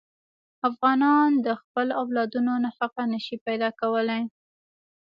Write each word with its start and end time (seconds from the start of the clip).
افغانان 0.69 1.29
د 1.45 1.47
خپلو 1.61 1.91
اولادونو 2.01 2.53
نفقه 2.65 3.03
نه 3.13 3.19
شي 3.25 3.35
پیدا 3.47 3.69
کولی. 3.79 4.21